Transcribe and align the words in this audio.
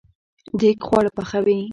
دیګ 0.59 0.79
خواړه 0.87 1.11
پخوي 1.17 1.59